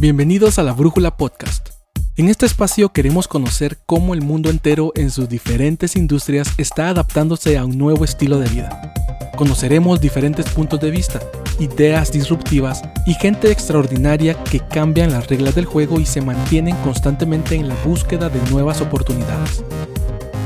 Bienvenidos 0.00 0.58
a 0.58 0.62
la 0.62 0.72
Brújula 0.72 1.18
Podcast. 1.18 1.68
En 2.16 2.30
este 2.30 2.46
espacio 2.46 2.88
queremos 2.88 3.28
conocer 3.28 3.76
cómo 3.84 4.14
el 4.14 4.22
mundo 4.22 4.48
entero 4.48 4.92
en 4.96 5.10
sus 5.10 5.28
diferentes 5.28 5.94
industrias 5.94 6.54
está 6.56 6.88
adaptándose 6.88 7.58
a 7.58 7.66
un 7.66 7.76
nuevo 7.76 8.06
estilo 8.06 8.38
de 8.38 8.48
vida. 8.48 8.94
Conoceremos 9.36 10.00
diferentes 10.00 10.48
puntos 10.48 10.80
de 10.80 10.90
vista, 10.90 11.20
ideas 11.58 12.12
disruptivas 12.12 12.80
y 13.04 13.12
gente 13.12 13.50
extraordinaria 13.50 14.42
que 14.44 14.60
cambian 14.60 15.12
las 15.12 15.26
reglas 15.26 15.54
del 15.54 15.66
juego 15.66 16.00
y 16.00 16.06
se 16.06 16.22
mantienen 16.22 16.76
constantemente 16.76 17.56
en 17.56 17.68
la 17.68 17.76
búsqueda 17.84 18.30
de 18.30 18.40
nuevas 18.50 18.80
oportunidades. 18.80 19.62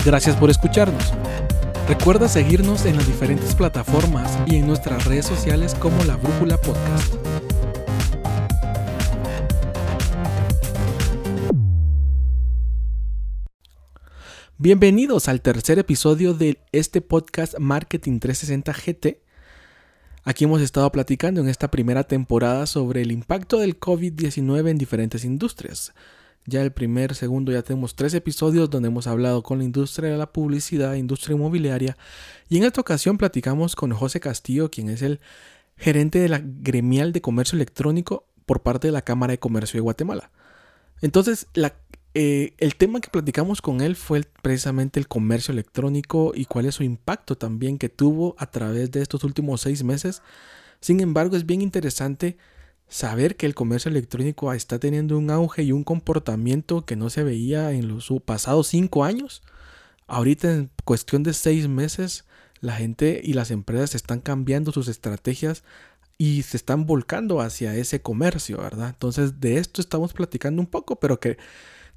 Gracias 0.04 0.34
por 0.34 0.50
escucharnos. 0.50 1.12
Recuerda 1.86 2.26
seguirnos 2.26 2.86
en 2.86 2.96
las 2.96 3.06
diferentes 3.06 3.54
plataformas 3.54 4.36
y 4.46 4.56
en 4.56 4.66
nuestras 4.66 5.04
redes 5.04 5.26
sociales 5.26 5.76
como 5.76 6.02
La 6.02 6.16
Brújula 6.16 6.56
Podcast. 6.56 7.14
Bienvenidos 14.64 15.28
al 15.28 15.42
tercer 15.42 15.78
episodio 15.78 16.32
de 16.32 16.58
este 16.72 17.02
podcast 17.02 17.58
Marketing 17.58 18.18
360 18.18 18.72
GT. 18.72 19.20
Aquí 20.22 20.44
hemos 20.44 20.62
estado 20.62 20.90
platicando 20.90 21.42
en 21.42 21.50
esta 21.50 21.70
primera 21.70 22.04
temporada 22.04 22.64
sobre 22.64 23.02
el 23.02 23.12
impacto 23.12 23.58
del 23.58 23.78
COVID-19 23.78 24.70
en 24.70 24.78
diferentes 24.78 25.22
industrias. 25.26 25.92
Ya 26.46 26.62
el 26.62 26.72
primer, 26.72 27.14
segundo, 27.14 27.52
ya 27.52 27.60
tenemos 27.60 27.94
tres 27.94 28.14
episodios 28.14 28.70
donde 28.70 28.88
hemos 28.88 29.06
hablado 29.06 29.42
con 29.42 29.58
la 29.58 29.64
industria 29.64 30.12
de 30.12 30.16
la 30.16 30.32
publicidad, 30.32 30.94
industria 30.94 31.36
inmobiliaria. 31.36 31.98
Y 32.48 32.56
en 32.56 32.64
esta 32.64 32.80
ocasión 32.80 33.18
platicamos 33.18 33.76
con 33.76 33.92
José 33.92 34.18
Castillo, 34.18 34.70
quien 34.70 34.88
es 34.88 35.02
el 35.02 35.20
gerente 35.76 36.20
de 36.20 36.30
la 36.30 36.40
gremial 36.42 37.12
de 37.12 37.20
comercio 37.20 37.56
electrónico 37.56 38.28
por 38.46 38.62
parte 38.62 38.88
de 38.88 38.92
la 38.92 39.02
Cámara 39.02 39.32
de 39.32 39.38
Comercio 39.38 39.76
de 39.76 39.82
Guatemala. 39.82 40.30
Entonces, 41.02 41.48
la 41.52 41.74
eh, 42.14 42.54
el 42.58 42.76
tema 42.76 43.00
que 43.00 43.10
platicamos 43.10 43.60
con 43.60 43.80
él 43.80 43.96
fue 43.96 44.22
precisamente 44.40 45.00
el 45.00 45.08
comercio 45.08 45.52
electrónico 45.52 46.32
y 46.34 46.44
cuál 46.44 46.66
es 46.66 46.76
su 46.76 46.84
impacto 46.84 47.36
también 47.36 47.76
que 47.76 47.88
tuvo 47.88 48.36
a 48.38 48.50
través 48.50 48.92
de 48.92 49.02
estos 49.02 49.24
últimos 49.24 49.62
seis 49.62 49.82
meses. 49.82 50.22
Sin 50.80 51.00
embargo, 51.00 51.36
es 51.36 51.44
bien 51.44 51.60
interesante 51.60 52.36
saber 52.88 53.36
que 53.36 53.46
el 53.46 53.54
comercio 53.54 53.90
electrónico 53.90 54.52
está 54.52 54.78
teniendo 54.78 55.18
un 55.18 55.30
auge 55.30 55.64
y 55.64 55.72
un 55.72 55.82
comportamiento 55.82 56.84
que 56.84 56.94
no 56.94 57.10
se 57.10 57.24
veía 57.24 57.72
en 57.72 57.88
los 57.88 58.12
pasados 58.24 58.68
cinco 58.68 59.04
años. 59.04 59.42
Ahorita 60.06 60.52
en 60.52 60.70
cuestión 60.84 61.24
de 61.24 61.32
seis 61.32 61.66
meses, 61.66 62.24
la 62.60 62.74
gente 62.76 63.20
y 63.24 63.32
las 63.32 63.50
empresas 63.50 63.96
están 63.96 64.20
cambiando 64.20 64.70
sus 64.70 64.86
estrategias 64.86 65.64
y 66.18 66.42
se 66.42 66.56
están 66.56 66.86
volcando 66.86 67.40
hacia 67.40 67.74
ese 67.74 68.00
comercio, 68.00 68.58
¿verdad? 68.58 68.90
Entonces 68.90 69.40
de 69.40 69.58
esto 69.58 69.80
estamos 69.80 70.12
platicando 70.12 70.60
un 70.62 70.68
poco, 70.68 70.96
pero 71.00 71.18
que 71.18 71.38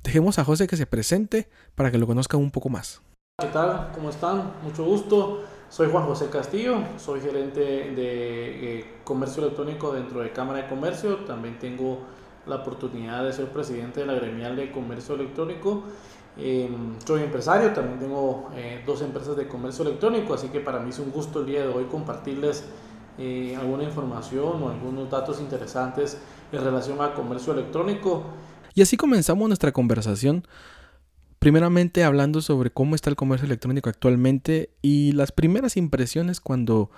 Dejemos 0.03 0.39
a 0.39 0.43
José 0.43 0.67
que 0.67 0.77
se 0.77 0.85
presente 0.85 1.49
para 1.75 1.91
que 1.91 1.97
lo 1.97 2.07
conozcan 2.07 2.39
un 2.39 2.51
poco 2.51 2.69
más. 2.69 3.01
¿Qué 3.41 3.47
tal? 3.47 3.91
¿Cómo 3.93 4.09
están? 4.09 4.53
Mucho 4.63 4.83
gusto. 4.83 5.43
Soy 5.69 5.89
Juan 5.91 6.05
José 6.05 6.29
Castillo, 6.29 6.77
soy 6.97 7.19
gerente 7.19 7.59
de 7.59 8.79
eh, 8.79 8.85
comercio 9.03 9.43
electrónico 9.43 9.91
dentro 9.91 10.21
de 10.21 10.31
Cámara 10.31 10.63
de 10.63 10.69
Comercio. 10.69 11.17
También 11.25 11.59
tengo 11.59 11.99
la 12.45 12.55
oportunidad 12.55 13.25
de 13.25 13.33
ser 13.33 13.51
presidente 13.51 13.99
de 13.99 14.05
la 14.05 14.13
gremial 14.13 14.55
de 14.55 14.71
comercio 14.71 15.15
electrónico. 15.15 15.83
Em, 16.37 16.95
soy 17.05 17.23
empresario, 17.23 17.73
también 17.73 17.99
tengo 17.99 18.49
eh, 18.55 18.81
dos 18.85 19.01
empresas 19.01 19.35
de 19.35 19.47
comercio 19.47 19.83
electrónico, 19.83 20.33
así 20.35 20.47
que 20.49 20.61
para 20.61 20.79
mí 20.79 20.91
es 20.91 20.99
un 20.99 21.11
gusto 21.11 21.41
el 21.41 21.47
día 21.47 21.63
de 21.63 21.67
hoy 21.67 21.85
compartirles 21.85 22.63
eh, 23.17 23.57
alguna 23.59 23.83
información 23.83 24.61
o 24.61 24.69
algunos 24.69 25.09
datos 25.09 25.41
interesantes 25.41 26.17
en 26.51 26.63
relación 26.63 27.01
al 27.01 27.13
comercio 27.13 27.53
electrónico. 27.53 28.23
Y 28.77 28.83
así 28.83 28.95
comenzamos 28.95 29.47
nuestra 29.47 29.71
conversación, 29.71 30.43
primeramente 31.39 32.03
hablando 32.03 32.41
sobre 32.41 32.69
cómo 32.69 32.93
está 32.93 33.09
el 33.09 33.15
comercio 33.15 33.47
electrónico 33.47 33.89
actualmente 33.89 34.69
y 34.83 35.13
las 35.13 35.31
primeras 35.31 35.77
impresiones 35.77 36.39
cuando 36.39 36.91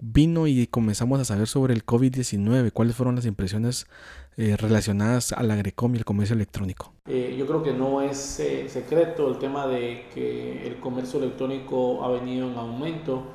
vino 0.00 0.46
y 0.46 0.66
comenzamos 0.68 1.20
a 1.20 1.26
saber 1.26 1.48
sobre 1.48 1.74
el 1.74 1.84
COVID-19, 1.84 2.72
cuáles 2.72 2.96
fueron 2.96 3.14
las 3.16 3.26
impresiones 3.26 3.88
eh, 4.38 4.56
relacionadas 4.56 5.34
al 5.34 5.50
agrecom 5.50 5.94
y 5.94 5.98
el 5.98 6.06
comercio 6.06 6.34
electrónico. 6.34 6.94
Eh, 7.06 7.36
yo 7.38 7.46
creo 7.46 7.62
que 7.62 7.74
no 7.74 8.00
es 8.00 8.40
eh, 8.40 8.70
secreto 8.70 9.28
el 9.28 9.38
tema 9.38 9.66
de 9.66 10.06
que 10.14 10.66
el 10.66 10.80
comercio 10.80 11.18
electrónico 11.20 12.02
ha 12.06 12.10
venido 12.10 12.50
en 12.50 12.56
aumento 12.56 13.26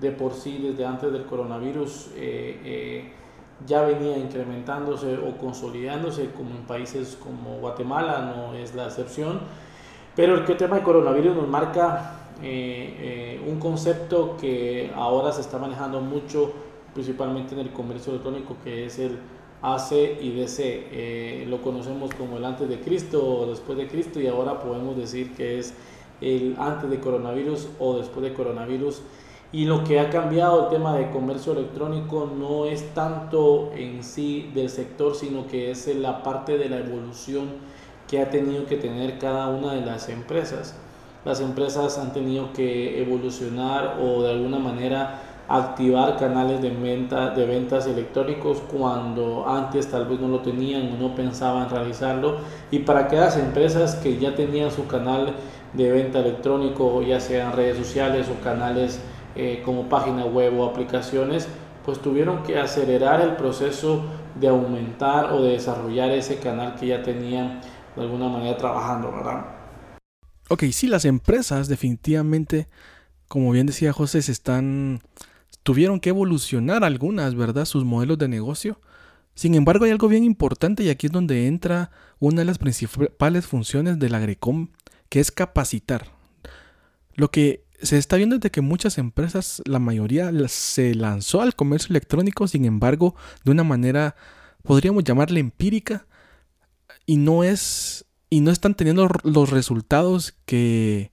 de 0.00 0.10
por 0.10 0.32
sí 0.32 0.56
desde 0.56 0.86
antes 0.86 1.12
del 1.12 1.26
coronavirus 1.26 2.12
ya 3.64 3.82
venía 3.82 4.18
incrementándose 4.18 5.16
o 5.16 5.38
consolidándose 5.38 6.30
como 6.32 6.50
en 6.50 6.66
países 6.66 7.16
como 7.22 7.58
Guatemala, 7.58 8.34
no 8.36 8.54
es 8.54 8.74
la 8.74 8.86
excepción. 8.86 9.40
Pero 10.14 10.34
el 10.34 10.44
tema 10.56 10.76
del 10.76 10.84
coronavirus 10.84 11.36
nos 11.36 11.48
marca 11.48 12.26
eh, 12.42 13.38
eh, 13.38 13.40
un 13.46 13.58
concepto 13.58 14.36
que 14.38 14.90
ahora 14.94 15.32
se 15.32 15.40
está 15.40 15.58
manejando 15.58 16.00
mucho, 16.00 16.52
principalmente 16.92 17.54
en 17.54 17.60
el 17.60 17.72
comercio 17.72 18.12
electrónico, 18.12 18.56
que 18.62 18.86
es 18.86 18.98
el 18.98 19.18
AC 19.62 19.92
y 20.20 20.32
DC. 20.32 20.88
Eh, 20.90 21.46
lo 21.48 21.62
conocemos 21.62 22.14
como 22.14 22.36
el 22.36 22.44
antes 22.44 22.68
de 22.68 22.80
Cristo 22.80 23.24
o 23.24 23.46
después 23.46 23.78
de 23.78 23.88
Cristo 23.88 24.20
y 24.20 24.26
ahora 24.26 24.60
podemos 24.60 24.96
decir 24.96 25.34
que 25.34 25.58
es 25.58 25.74
el 26.20 26.56
antes 26.58 26.90
de 26.90 27.00
coronavirus 27.00 27.68
o 27.78 27.96
después 27.96 28.22
de 28.22 28.34
coronavirus. 28.34 29.02
Y 29.52 29.64
lo 29.64 29.84
que 29.84 30.00
ha 30.00 30.10
cambiado 30.10 30.64
el 30.64 30.68
tema 30.70 30.96
de 30.96 31.10
comercio 31.10 31.52
electrónico 31.52 32.30
no 32.36 32.66
es 32.66 32.94
tanto 32.94 33.70
en 33.74 34.02
sí 34.02 34.50
del 34.54 34.68
sector, 34.68 35.14
sino 35.14 35.46
que 35.46 35.70
es 35.70 35.86
la 35.96 36.22
parte 36.22 36.58
de 36.58 36.68
la 36.68 36.78
evolución 36.78 37.50
que 38.08 38.20
ha 38.20 38.30
tenido 38.30 38.66
que 38.66 38.76
tener 38.76 39.18
cada 39.18 39.48
una 39.48 39.72
de 39.74 39.86
las 39.86 40.08
empresas. 40.08 40.74
Las 41.24 41.40
empresas 41.40 41.98
han 41.98 42.12
tenido 42.12 42.52
que 42.52 43.00
evolucionar 43.00 43.98
o 44.00 44.22
de 44.22 44.30
alguna 44.30 44.58
manera 44.58 45.22
activar 45.48 46.16
canales 46.16 46.60
de, 46.60 46.70
venta, 46.70 47.30
de 47.30 47.46
ventas 47.46 47.86
electrónicos 47.86 48.58
cuando 48.72 49.48
antes 49.48 49.88
tal 49.88 50.06
vez 50.06 50.18
no 50.20 50.28
lo 50.28 50.40
tenían 50.40 50.92
o 50.92 50.96
no 50.96 51.14
pensaban 51.14 51.70
realizarlo. 51.70 52.38
Y 52.70 52.80
para 52.80 53.00
aquellas 53.00 53.36
empresas 53.36 53.94
que 53.96 54.18
ya 54.18 54.34
tenían 54.34 54.70
su 54.70 54.86
canal 54.86 55.34
de 55.72 55.92
venta 55.92 56.20
electrónico, 56.20 57.02
ya 57.02 57.20
sean 57.20 57.52
redes 57.52 57.76
sociales 57.76 58.28
o 58.28 58.42
canales 58.42 59.00
eh, 59.36 59.62
como 59.64 59.88
página 59.88 60.24
web 60.24 60.58
o 60.58 60.64
aplicaciones, 60.64 61.48
pues 61.84 62.00
tuvieron 62.00 62.42
que 62.42 62.58
acelerar 62.58 63.20
el 63.20 63.36
proceso 63.36 64.04
de 64.38 64.48
aumentar 64.48 65.32
o 65.32 65.42
de 65.42 65.52
desarrollar 65.52 66.10
ese 66.10 66.38
canal 66.38 66.74
que 66.74 66.88
ya 66.88 67.02
tenían 67.02 67.60
de 67.94 68.02
alguna 68.02 68.28
manera 68.28 68.56
trabajando, 68.56 69.12
¿verdad? 69.12 69.46
Ok, 70.48 70.64
sí, 70.72 70.86
las 70.86 71.04
empresas 71.04 71.68
definitivamente, 71.68 72.68
como 73.28 73.50
bien 73.50 73.66
decía 73.66 73.92
José, 73.92 74.22
se 74.22 74.32
están, 74.32 75.00
tuvieron 75.62 76.00
que 76.00 76.10
evolucionar 76.10 76.84
algunas, 76.84 77.34
¿verdad? 77.34 77.64
Sus 77.64 77.84
modelos 77.84 78.18
de 78.18 78.28
negocio. 78.28 78.80
Sin 79.34 79.54
embargo, 79.54 79.84
hay 79.84 79.90
algo 79.90 80.08
bien 80.08 80.24
importante 80.24 80.82
y 80.82 80.88
aquí 80.88 81.06
es 81.06 81.12
donde 81.12 81.46
entra 81.46 81.90
una 82.20 82.40
de 82.40 82.46
las 82.46 82.58
principales 82.58 83.46
funciones 83.46 83.98
del 83.98 84.14
Agrecom, 84.14 84.68
que 85.08 85.20
es 85.20 85.30
capacitar. 85.30 86.06
Lo 87.14 87.30
que 87.30 87.65
se 87.82 87.98
está 87.98 88.16
viendo 88.16 88.38
de 88.38 88.50
que 88.50 88.60
muchas 88.60 88.98
empresas, 88.98 89.62
la 89.66 89.78
mayoría 89.78 90.32
se 90.48 90.94
lanzó 90.94 91.42
al 91.42 91.54
comercio 91.54 91.90
electrónico, 91.90 92.48
sin 92.48 92.64
embargo, 92.64 93.14
de 93.44 93.50
una 93.50 93.64
manera, 93.64 94.16
podríamos 94.62 95.04
llamarle 95.04 95.40
empírica, 95.40 96.06
y 97.06 97.16
no 97.16 97.44
es, 97.44 98.04
y 98.28 98.40
no 98.40 98.50
están 98.50 98.74
teniendo 98.74 99.08
los 99.22 99.50
resultados 99.50 100.34
que 100.44 101.12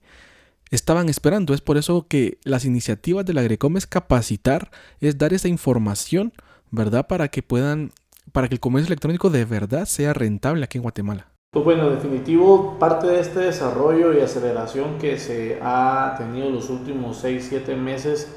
estaban 0.70 1.08
esperando. 1.08 1.54
Es 1.54 1.60
por 1.60 1.76
eso 1.76 2.06
que 2.08 2.38
las 2.42 2.64
iniciativas 2.64 3.24
de 3.24 3.32
la 3.32 3.42
Agrecom 3.42 3.76
es 3.76 3.86
capacitar, 3.86 4.70
es 5.00 5.16
dar 5.18 5.32
esa 5.32 5.48
información, 5.48 6.32
¿verdad? 6.70 7.06
Para 7.06 7.28
que 7.28 7.42
puedan, 7.42 7.92
para 8.32 8.48
que 8.48 8.54
el 8.54 8.60
comercio 8.60 8.88
electrónico 8.88 9.30
de 9.30 9.44
verdad 9.44 9.86
sea 9.86 10.12
rentable 10.12 10.64
aquí 10.64 10.78
en 10.78 10.82
Guatemala. 10.82 11.33
Pues 11.54 11.64
bueno, 11.64 11.88
definitivo, 11.88 12.74
parte 12.80 13.06
de 13.06 13.20
este 13.20 13.38
desarrollo 13.38 14.12
y 14.12 14.20
aceleración 14.20 14.98
que 14.98 15.18
se 15.18 15.60
ha 15.62 16.16
tenido 16.18 16.50
los 16.50 16.68
últimos 16.68 17.24
6-7 17.24 17.76
meses, 17.76 18.34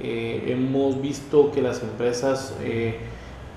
eh, 0.00 0.44
hemos 0.46 0.98
visto 0.98 1.52
que 1.52 1.60
las 1.60 1.82
empresas 1.82 2.54
eh, 2.62 3.00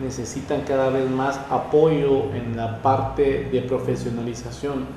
necesitan 0.02 0.64
cada 0.68 0.90
vez 0.90 1.10
más 1.10 1.40
apoyo 1.50 2.34
en 2.34 2.58
la 2.58 2.82
parte 2.82 3.46
de 3.50 3.62
profesionalización. 3.62 4.88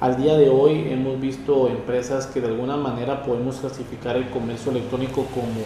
Al 0.00 0.16
día 0.16 0.38
de 0.38 0.48
hoy 0.48 0.90
hemos 0.90 1.20
visto 1.20 1.68
empresas 1.68 2.26
que 2.26 2.40
de 2.40 2.46
alguna 2.46 2.78
manera 2.78 3.22
podemos 3.22 3.56
clasificar 3.56 4.16
el 4.16 4.30
comercio 4.30 4.72
electrónico 4.72 5.26
como 5.26 5.60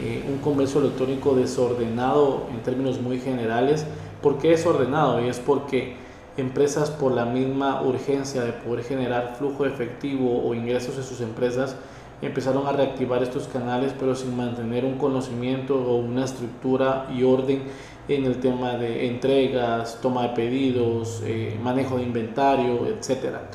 eh, 0.00 0.22
un 0.30 0.38
comercio 0.38 0.78
electrónico 0.80 1.34
desordenado 1.34 2.46
en 2.52 2.62
términos 2.62 3.00
muy 3.00 3.18
generales. 3.18 3.84
¿Por 4.22 4.38
qué 4.38 4.50
desordenado? 4.50 5.20
Y 5.20 5.28
es 5.28 5.40
porque 5.40 6.05
empresas 6.36 6.90
por 6.90 7.12
la 7.12 7.24
misma 7.24 7.82
urgencia 7.82 8.42
de 8.42 8.52
poder 8.52 8.84
generar 8.84 9.36
flujo 9.38 9.64
efectivo 9.64 10.42
o 10.46 10.54
ingresos 10.54 10.96
en 10.96 11.04
sus 11.04 11.20
empresas 11.20 11.76
empezaron 12.22 12.66
a 12.66 12.72
reactivar 12.72 13.22
estos 13.22 13.46
canales 13.48 13.92
pero 13.98 14.14
sin 14.14 14.36
mantener 14.36 14.84
un 14.84 14.96
conocimiento 14.98 15.74
o 15.76 15.96
una 15.96 16.24
estructura 16.24 17.06
y 17.14 17.22
orden 17.22 17.62
en 18.08 18.24
el 18.24 18.36
tema 18.36 18.76
de 18.76 19.08
entregas, 19.08 19.98
toma 20.00 20.22
de 20.22 20.28
pedidos, 20.30 21.22
eh, 21.24 21.58
manejo 21.62 21.96
de 21.96 22.04
inventario, 22.04 22.86
etcétera. 22.86 23.50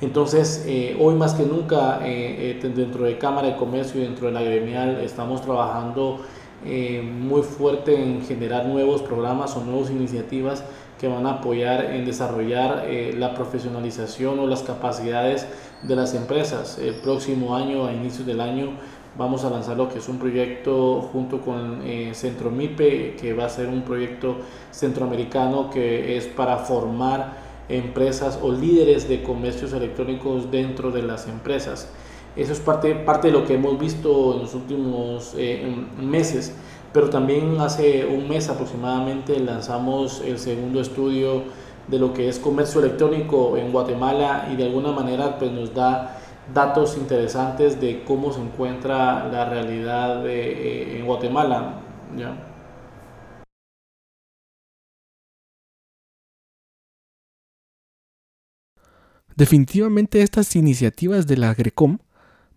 Entonces, 0.00 0.64
eh, 0.66 0.96
hoy 0.98 1.14
más 1.14 1.34
que 1.34 1.44
nunca, 1.44 2.00
eh, 2.02 2.58
dentro 2.62 3.04
de 3.04 3.18
Cámara 3.18 3.48
de 3.48 3.56
Comercio 3.56 4.00
y 4.00 4.04
dentro 4.04 4.28
de 4.28 4.32
la 4.32 4.42
gremial, 4.42 5.00
estamos 5.00 5.42
trabajando 5.42 6.20
muy 6.62 7.40
fuerte 7.40 7.94
en 7.94 8.22
generar 8.22 8.66
nuevos 8.66 9.00
programas 9.00 9.56
o 9.56 9.64
nuevas 9.64 9.90
iniciativas 9.90 10.62
que 11.00 11.08
van 11.08 11.26
a 11.26 11.30
apoyar 11.38 11.86
en 11.86 12.04
desarrollar 12.04 12.86
la 13.16 13.32
profesionalización 13.34 14.38
o 14.38 14.46
las 14.46 14.62
capacidades 14.62 15.46
de 15.82 15.96
las 15.96 16.14
empresas. 16.14 16.78
El 16.78 16.96
próximo 16.96 17.56
año, 17.56 17.86
a 17.86 17.92
inicios 17.92 18.26
del 18.26 18.40
año, 18.40 18.72
vamos 19.16 19.44
a 19.44 19.50
lanzar 19.50 19.76
lo 19.76 19.88
que 19.88 19.98
es 19.98 20.08
un 20.08 20.18
proyecto 20.18 21.02
junto 21.12 21.40
con 21.40 21.82
eh, 21.84 22.10
Centro 22.14 22.50
MIPE, 22.50 23.16
que 23.20 23.32
va 23.32 23.46
a 23.46 23.48
ser 23.48 23.68
un 23.68 23.82
proyecto 23.82 24.36
centroamericano 24.70 25.70
que 25.70 26.16
es 26.16 26.26
para 26.26 26.58
formar 26.58 27.32
empresas 27.68 28.38
o 28.42 28.52
líderes 28.52 29.08
de 29.08 29.22
comercios 29.22 29.72
electrónicos 29.72 30.50
dentro 30.50 30.90
de 30.90 31.02
las 31.02 31.28
empresas. 31.28 31.88
Eso 32.36 32.52
es 32.52 32.60
parte, 32.60 32.94
parte 32.94 33.28
de 33.28 33.32
lo 33.32 33.44
que 33.44 33.54
hemos 33.54 33.78
visto 33.78 34.34
en 34.34 34.40
los 34.40 34.54
últimos 34.54 35.34
eh, 35.36 35.66
meses, 36.00 36.54
pero 36.92 37.10
también 37.10 37.60
hace 37.60 38.04
un 38.06 38.28
mes 38.28 38.48
aproximadamente 38.48 39.38
lanzamos 39.38 40.20
el 40.24 40.38
segundo 40.38 40.80
estudio 40.80 41.44
de 41.88 41.98
lo 41.98 42.12
que 42.12 42.28
es 42.28 42.38
comercio 42.38 42.80
electrónico 42.80 43.56
en 43.56 43.72
Guatemala 43.72 44.48
y 44.52 44.56
de 44.56 44.64
alguna 44.64 44.92
manera 44.92 45.38
pues 45.38 45.50
nos 45.52 45.74
da 45.74 46.18
datos 46.52 46.96
interesantes 46.96 47.80
de 47.80 48.02
cómo 48.04 48.32
se 48.32 48.40
encuentra 48.40 49.28
la 49.28 49.48
realidad 49.48 50.26
eh, 50.26 50.98
en 50.98 51.06
Guatemala. 51.06 51.80
Definitivamente 59.36 60.22
estas 60.22 60.54
iniciativas 60.56 61.26
de 61.26 61.36
la 61.36 61.50
Agrecom 61.50 61.98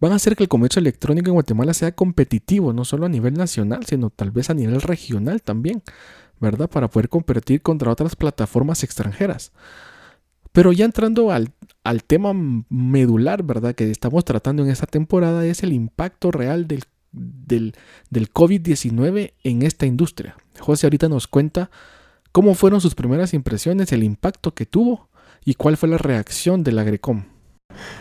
van 0.04 0.12
a 0.12 0.16
hacer 0.16 0.36
que 0.36 0.44
el 0.44 0.50
comercio 0.50 0.82
electrónico 0.82 1.30
en 1.30 1.36
Guatemala 1.36 1.74
sea 1.74 1.94
competitivo, 1.94 2.74
no 2.74 2.84
solo 2.84 3.06
a 3.06 3.10
nivel 3.10 3.36
nacional, 3.36 3.86
sino 3.86 4.10
tal 4.10 4.32
vez 4.32 4.50
a 4.50 4.54
nivel 4.54 4.82
regional 4.82 5.42
también, 5.42 5.82
¿verdad? 6.42 6.70
Para 6.70 6.90
poder 6.90 7.08
competir 7.08 7.62
contra 7.62 7.90
otras 7.90 8.18
plataformas 8.18 8.84
extranjeras. 8.84 9.54
Pero 10.52 10.74
ya 10.74 10.84
entrando 10.84 11.32
al, 11.32 11.54
tema 12.06 12.34
medular, 12.68 13.44
¿verdad? 13.44 13.76
Que 13.76 13.90
estamos 13.92 14.26
tratando 14.26 14.62
en 14.66 14.72
esta 14.72 14.88
temporada 14.88 15.46
es 15.46 15.64
el 15.64 15.72
impacto 15.72 16.32
real 16.32 16.68
del, 16.68 16.84
del, 17.14 17.74
del 18.10 18.30
COVID-19 18.30 19.36
en 19.42 19.62
esta 19.62 19.86
industria. 19.86 20.36
José 20.60 20.86
ahorita 20.86 21.08
nos 21.08 21.28
cuenta 21.28 21.72
cómo 22.34 22.56
fueron 22.56 22.82
sus 22.82 22.94
primeras 22.94 23.34
impresiones, 23.34 23.94
el 23.94 24.04
impacto 24.04 24.54
que 24.54 24.66
tuvo 24.66 25.08
y 25.46 25.54
cuál 25.54 25.78
fue 25.78 25.88
la 25.88 25.98
reacción 25.98 26.62
de 26.62 26.74
la 26.74 26.82
Agrecom. 26.82 27.24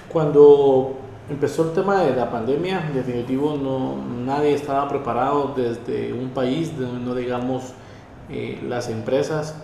Cuando 0.09 1.02
empezó 1.31 1.69
el 1.69 1.73
tema 1.73 2.03
de 2.03 2.15
la 2.15 2.31
pandemia, 2.31 2.87
en 2.87 2.95
definitivo 2.95 3.57
no, 3.57 3.97
nadie 4.25 4.55
estaba 4.55 4.89
preparado 4.89 5.55
desde 5.57 6.13
un 6.13 6.31
país, 6.31 6.73
no 6.77 7.15
digamos 7.15 7.75
eh, 8.31 8.61
las 8.69 8.89
empresas. 8.89 9.57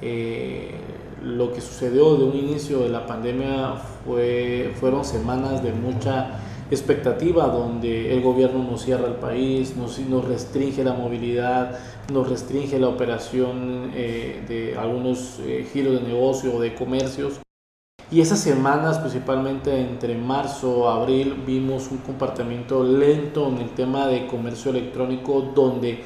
Eh, 0.00 0.70
lo 1.22 1.52
que 1.52 1.60
sucedió 1.60 2.16
de 2.16 2.24
un 2.24 2.36
inicio 2.36 2.80
de 2.80 2.88
la 2.88 3.06
pandemia 3.06 3.74
fue, 4.04 4.72
fueron 4.80 5.04
semanas 5.04 5.62
de 5.62 5.72
mucha 5.72 6.40
expectativa 6.68 7.46
donde 7.46 8.12
el 8.12 8.22
gobierno 8.22 8.64
nos 8.64 8.82
cierra 8.82 9.06
el 9.06 9.14
país, 9.14 9.76
nos, 9.76 10.00
nos 10.00 10.24
restringe 10.24 10.82
la 10.82 10.94
movilidad, 10.94 11.78
nos 12.12 12.28
restringe 12.28 12.78
la 12.80 12.88
operación 12.88 13.92
eh, 13.94 14.42
de 14.48 14.76
algunos 14.76 15.38
giros 15.72 16.00
de 16.00 16.08
negocio 16.08 16.56
o 16.56 16.60
de 16.60 16.74
comercios. 16.74 17.40
Y 18.12 18.20
esas 18.20 18.40
semanas, 18.40 18.98
principalmente 18.98 19.80
entre 19.80 20.14
marzo, 20.14 20.86
abril, 20.90 21.42
vimos 21.46 21.90
un 21.90 21.96
comportamiento 21.96 22.84
lento 22.84 23.48
en 23.48 23.56
el 23.56 23.70
tema 23.70 24.06
de 24.06 24.26
comercio 24.26 24.70
electrónico 24.70 25.40
donde 25.54 26.04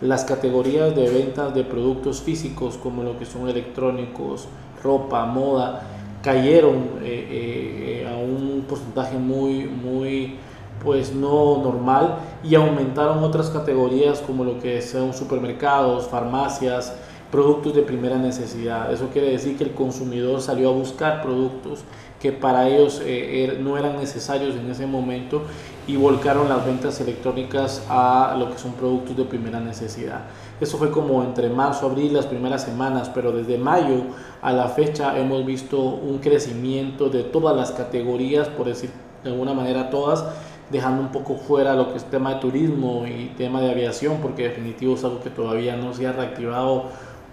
las 0.00 0.24
categorías 0.24 0.94
de 0.94 1.10
ventas 1.10 1.52
de 1.56 1.64
productos 1.64 2.20
físicos 2.20 2.76
como 2.76 3.02
lo 3.02 3.18
que 3.18 3.26
son 3.26 3.48
electrónicos, 3.48 4.46
ropa, 4.84 5.26
moda, 5.26 5.82
cayeron 6.22 6.76
eh, 7.02 8.04
eh, 8.04 8.08
a 8.08 8.16
un 8.16 8.64
porcentaje 8.68 9.18
muy, 9.18 9.64
muy, 9.64 10.36
pues 10.84 11.12
no 11.12 11.58
normal 11.60 12.18
y 12.44 12.54
aumentaron 12.54 13.24
otras 13.24 13.50
categorías 13.50 14.20
como 14.20 14.44
lo 14.44 14.60
que 14.60 14.80
son 14.80 15.12
supermercados, 15.12 16.06
farmacias, 16.06 16.94
productos 17.30 17.74
de 17.74 17.82
primera 17.82 18.16
necesidad. 18.16 18.92
Eso 18.92 19.08
quiere 19.12 19.30
decir 19.30 19.56
que 19.56 19.64
el 19.64 19.72
consumidor 19.72 20.40
salió 20.40 20.70
a 20.70 20.72
buscar 20.72 21.22
productos 21.22 21.84
que 22.20 22.32
para 22.32 22.68
ellos 22.68 23.00
eh, 23.04 23.44
er, 23.44 23.60
no 23.60 23.78
eran 23.78 23.96
necesarios 23.96 24.56
en 24.56 24.70
ese 24.70 24.86
momento 24.86 25.42
y 25.86 25.96
volcaron 25.96 26.48
las 26.48 26.66
ventas 26.66 27.00
electrónicas 27.00 27.84
a 27.88 28.34
lo 28.38 28.50
que 28.50 28.58
son 28.58 28.72
productos 28.72 29.16
de 29.16 29.24
primera 29.24 29.60
necesidad. 29.60 30.22
Eso 30.60 30.78
fue 30.78 30.90
como 30.90 31.22
entre 31.22 31.48
marzo, 31.48 31.86
abril, 31.86 32.12
las 32.12 32.26
primeras 32.26 32.64
semanas, 32.64 33.10
pero 33.14 33.30
desde 33.30 33.56
mayo 33.56 34.02
a 34.42 34.52
la 34.52 34.68
fecha 34.68 35.16
hemos 35.18 35.46
visto 35.46 35.80
un 35.80 36.18
crecimiento 36.18 37.08
de 37.08 37.22
todas 37.22 37.56
las 37.56 37.70
categorías, 37.70 38.48
por 38.48 38.66
decir 38.66 38.90
de 39.22 39.30
alguna 39.30 39.54
manera 39.54 39.88
todas, 39.90 40.24
dejando 40.70 41.00
un 41.00 41.08
poco 41.08 41.36
fuera 41.36 41.74
lo 41.74 41.90
que 41.90 41.96
es 41.96 42.04
tema 42.04 42.34
de 42.34 42.40
turismo 42.40 43.04
y 43.06 43.32
tema 43.36 43.60
de 43.60 43.70
aviación, 43.70 44.18
porque 44.20 44.44
definitivo 44.44 44.94
es 44.94 45.04
algo 45.04 45.20
que 45.20 45.30
todavía 45.30 45.76
no 45.76 45.94
se 45.94 46.06
ha 46.06 46.12
reactivado 46.12 46.86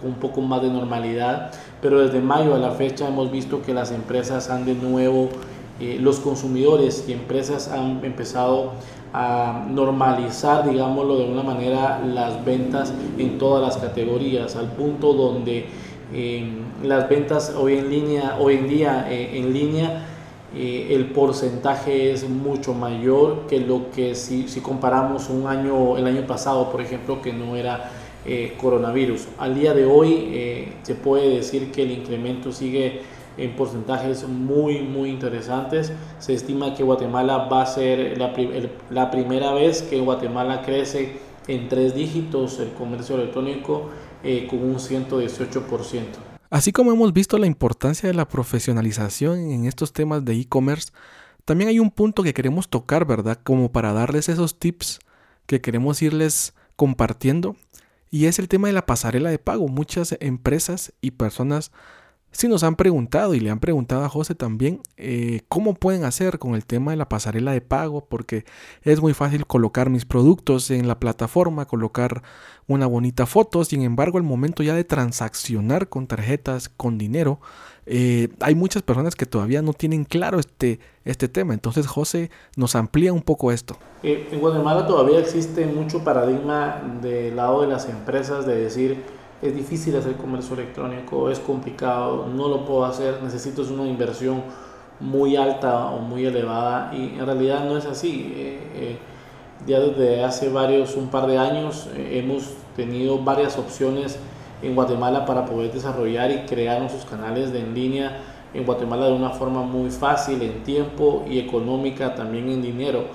un 0.05 0.15
poco 0.15 0.41
más 0.41 0.61
de 0.61 0.69
normalidad, 0.69 1.51
pero 1.81 1.99
desde 1.99 2.21
mayo 2.21 2.55
a 2.55 2.59
la 2.59 2.71
fecha 2.71 3.07
hemos 3.07 3.31
visto 3.31 3.61
que 3.61 3.73
las 3.73 3.91
empresas 3.91 4.49
han 4.49 4.65
de 4.65 4.75
nuevo, 4.75 5.29
eh, 5.79 5.97
los 5.99 6.19
consumidores 6.19 7.05
y 7.07 7.13
empresas 7.13 7.69
han 7.69 8.03
empezado 8.05 8.73
a 9.13 9.65
normalizar, 9.69 10.69
digámoslo 10.69 11.17
de 11.17 11.25
una 11.25 11.43
manera, 11.43 12.01
las 12.05 12.43
ventas 12.45 12.93
en 13.17 13.37
todas 13.37 13.61
las 13.61 13.77
categorías, 13.77 14.55
al 14.55 14.71
punto 14.71 15.13
donde 15.13 15.65
eh, 16.13 16.47
las 16.83 17.09
ventas 17.09 17.53
hoy 17.57 17.77
en 17.77 17.89
línea, 17.89 18.37
hoy 18.39 18.55
en 18.55 18.67
día 18.69 19.07
eh, 19.09 19.37
en 19.37 19.53
línea, 19.53 20.07
el 20.57 21.07
porcentaje 21.07 22.13
es 22.13 22.29
mucho 22.29 22.73
mayor 22.73 23.45
que 23.45 23.59
lo 23.59 23.91
que 23.91 24.15
si, 24.15 24.47
si 24.47 24.61
comparamos 24.61 25.29
un 25.29 25.47
año, 25.47 25.97
el 25.97 26.07
año 26.07 26.25
pasado, 26.25 26.71
por 26.71 26.79
ejemplo, 26.79 27.21
que 27.21 27.33
no 27.33 27.57
era 27.57 27.91
eh, 28.25 28.55
coronavirus. 28.59 29.27
Al 29.37 29.53
día 29.53 29.73
de 29.73 29.85
hoy 29.85 30.29
eh, 30.31 30.73
se 30.81 30.95
puede 30.95 31.29
decir 31.29 31.71
que 31.71 31.83
el 31.83 31.91
incremento 31.91 32.51
sigue 32.51 33.01
en 33.37 33.55
porcentajes 33.55 34.27
muy, 34.27 34.79
muy 34.79 35.09
interesantes. 35.09 35.91
Se 36.19 36.33
estima 36.33 36.73
que 36.73 36.83
Guatemala 36.83 37.47
va 37.49 37.61
a 37.61 37.65
ser 37.65 38.17
la, 38.17 39.11
primera 39.11 39.53
vez 39.53 39.81
que 39.83 39.99
Guatemala 39.99 40.63
crece 40.63 41.19
en 41.47 41.67
tres 41.69 41.93
dígitos 41.93 42.59
el 42.59 42.71
comercio 42.73 43.15
electrónico 43.15 43.89
eh, 44.23 44.47
con 44.49 44.63
un 44.63 44.77
118%. 44.77 46.03
Así 46.49 46.71
como 46.71 46.91
hemos 46.91 47.13
visto 47.13 47.37
la 47.37 47.47
importancia 47.47 48.07
de 48.07 48.15
la 48.15 48.27
profesionalización 48.27 49.51
en 49.51 49.65
estos 49.65 49.93
temas 49.93 50.23
de 50.25 50.33
e-commerce, 50.33 50.91
también 51.43 51.69
hay 51.69 51.79
un 51.79 51.91
punto 51.91 52.23
que 52.23 52.33
queremos 52.33 52.69
tocar, 52.69 53.05
¿verdad? 53.05 53.37
Como 53.43 53.71
para 53.71 53.93
darles 53.93 54.29
esos 54.29 54.57
tips 54.57 54.99
que 55.45 55.61
queremos 55.61 56.01
irles 56.01 56.55
compartiendo 56.75 57.55
y 58.15 58.27
es 58.27 58.39
el 58.39 58.47
tema 58.47 58.69
de 58.69 58.73
la 58.73 58.85
pasarela 58.85 59.29
de 59.29 59.39
pago. 59.39 59.67
Muchas 59.67 60.15
empresas 60.21 60.93
y 61.01 61.11
personas 61.11 61.73
sí 62.35 62.47
nos 62.47 62.63
han 62.63 62.75
preguntado 62.75 63.33
y 63.33 63.39
le 63.39 63.49
han 63.49 63.59
preguntado 63.59 64.03
a 64.03 64.09
José 64.09 64.35
también 64.35 64.81
eh, 64.97 65.41
cómo 65.47 65.73
pueden 65.73 66.03
hacer 66.03 66.37
con 66.39 66.55
el 66.55 66.65
tema 66.65 66.91
de 66.91 66.97
la 66.97 67.09
pasarela 67.09 67.51
de 67.51 67.61
pago, 67.61 68.05
porque 68.05 68.45
es 68.83 69.01
muy 69.01 69.13
fácil 69.13 69.45
colocar 69.45 69.89
mis 69.89 70.05
productos 70.05 70.69
en 70.71 70.87
la 70.87 70.99
plataforma, 70.99 71.65
colocar 71.65 72.23
una 72.67 72.87
bonita 72.87 73.25
foto, 73.25 73.63
sin 73.63 73.81
embargo, 73.83 74.17
el 74.17 74.23
momento 74.23 74.63
ya 74.63 74.75
de 74.75 74.83
transaccionar 74.83 75.87
con 75.87 76.07
tarjetas, 76.07 76.67
con 76.69 76.97
dinero, 76.97 77.39
eh, 77.85 78.29
hay 78.39 78.55
muchas 78.55 78.81
personas 78.81 79.15
que 79.15 79.25
todavía 79.25 79.61
no 79.61 79.73
tienen 79.73 80.05
claro 80.05 80.39
este, 80.39 80.79
este 81.03 81.27
tema. 81.27 81.53
Entonces 81.53 81.85
José 81.85 82.31
nos 82.55 82.75
amplía 82.75 83.13
un 83.13 83.21
poco 83.21 83.51
esto. 83.51 83.77
Eh, 84.03 84.29
en 84.31 84.39
Guatemala 84.39 84.87
todavía 84.87 85.19
existe 85.19 85.65
mucho 85.67 86.03
paradigma 86.03 86.99
del 87.01 87.35
lado 87.35 87.61
de 87.61 87.67
las 87.67 87.87
empresas 87.87 88.45
de 88.45 88.55
decir 88.55 89.03
es 89.47 89.55
difícil 89.55 89.95
hacer 89.95 90.15
comercio 90.15 90.55
electrónico, 90.55 91.29
es 91.29 91.39
complicado, 91.39 92.27
no 92.27 92.47
lo 92.47 92.65
puedo 92.65 92.85
hacer, 92.85 93.21
necesito 93.23 93.61
una 93.63 93.87
inversión 93.87 94.43
muy 94.99 95.35
alta 95.35 95.87
o 95.87 95.99
muy 95.99 96.25
elevada 96.25 96.93
y 96.93 97.19
en 97.19 97.25
realidad 97.25 97.65
no 97.65 97.77
es 97.77 97.85
así. 97.85 98.33
Eh, 98.35 98.97
ya 99.65 99.79
desde 99.79 100.23
hace 100.23 100.49
varios, 100.49 100.95
un 100.95 101.07
par 101.07 101.27
de 101.27 101.37
años, 101.37 101.89
hemos 101.95 102.53
tenido 102.75 103.23
varias 103.23 103.57
opciones 103.57 104.19
en 104.61 104.75
Guatemala 104.75 105.25
para 105.25 105.45
poder 105.45 105.71
desarrollar 105.71 106.29
y 106.31 106.45
crear 106.45 106.79
nuestros 106.79 107.05
canales 107.05 107.51
de 107.51 107.59
en 107.61 107.73
línea 107.73 108.21
en 108.55 108.65
Guatemala 108.65 109.07
de 109.07 109.13
una 109.13 109.31
forma 109.31 109.63
muy 109.63 109.91
fácil, 109.91 110.41
en 110.41 110.63
tiempo 110.63 111.25
y 111.29 111.39
económica, 111.39 112.15
también 112.15 112.49
en 112.49 112.61
dinero. 112.61 113.05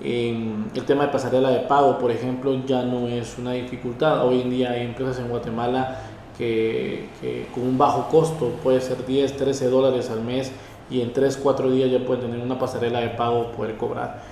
El 0.00 0.84
tema 0.86 1.06
de 1.06 1.12
pasarela 1.12 1.50
de 1.50 1.60
pago, 1.60 1.98
por 1.98 2.10
ejemplo, 2.10 2.54
ya 2.66 2.82
no 2.82 3.08
es 3.08 3.38
una 3.38 3.52
dificultad. 3.52 4.26
Hoy 4.26 4.40
en 4.40 4.50
día 4.50 4.70
hay 4.70 4.82
empresas 4.82 5.18
en 5.18 5.28
Guatemala 5.28 6.00
que, 6.36 7.08
con 7.54 7.64
un 7.64 7.78
bajo 7.78 8.08
costo, 8.08 8.48
puede 8.62 8.80
ser 8.80 9.06
10, 9.06 9.36
13 9.36 9.68
dólares 9.68 10.10
al 10.10 10.22
mes 10.22 10.50
y 10.90 11.00
en 11.00 11.12
3, 11.12 11.38
4 11.42 11.70
días 11.70 11.90
ya 11.90 12.04
pueden 12.04 12.24
tener 12.24 12.44
una 12.44 12.58
pasarela 12.58 13.00
de 13.00 13.10
pago, 13.10 13.52
poder 13.52 13.76
cobrar. 13.76 14.22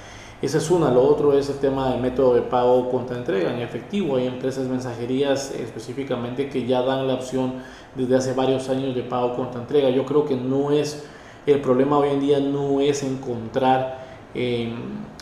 Esa 0.42 0.56
es 0.56 0.70
una. 0.70 0.90
Lo 0.90 1.02
otro 1.02 1.38
es 1.38 1.50
el 1.50 1.58
tema 1.58 1.90
del 1.90 2.00
método 2.00 2.34
de 2.34 2.40
pago 2.40 2.88
contra 2.90 3.16
entrega 3.16 3.52
en 3.52 3.60
efectivo. 3.60 4.16
Hay 4.16 4.26
empresas 4.26 4.66
mensajerías 4.66 5.52
específicamente 5.52 6.48
que 6.48 6.66
ya 6.66 6.80
dan 6.80 7.06
la 7.06 7.14
opción 7.14 7.56
desde 7.94 8.16
hace 8.16 8.32
varios 8.32 8.68
años 8.70 8.94
de 8.94 9.02
pago 9.02 9.36
contra 9.36 9.60
entrega. 9.60 9.90
Yo 9.90 10.06
creo 10.06 10.24
que 10.24 10.36
no 10.36 10.70
es, 10.70 11.04
el 11.44 11.60
problema 11.60 11.98
hoy 11.98 12.08
en 12.08 12.20
día 12.20 12.40
no 12.40 12.80
es 12.80 13.02
encontrar 13.02 13.98
eh, 14.34 14.72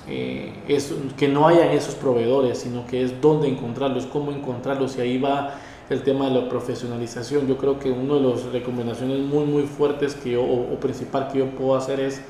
es, 0.08 0.94
que 1.16 1.28
no 1.28 1.46
hayan 1.46 1.70
esos 1.70 1.94
proveedores, 1.94 2.58
sino 2.58 2.86
que 2.86 3.02
es 3.02 3.20
dónde 3.20 3.48
encontrarlos, 3.48 4.06
cómo 4.06 4.32
encontrarlos 4.32 4.96
y 4.96 5.00
ahí 5.00 5.18
va 5.18 5.54
el 5.90 6.02
tema 6.02 6.28
de 6.28 6.40
la 6.40 6.48
profesionalización. 6.48 7.46
Yo 7.46 7.56
creo 7.56 7.78
que 7.78 7.90
una 7.90 8.14
de 8.14 8.20
las 8.20 8.44
recomendaciones 8.44 9.20
muy 9.20 9.44
muy 9.44 9.62
fuertes 9.64 10.14
que 10.14 10.32
yo, 10.32 10.42
o, 10.42 10.78
principal 10.80 11.28
que 11.32 11.38
yo 11.38 11.50
puedo 11.50 11.76
hacer 11.76 12.00
es 12.00 12.22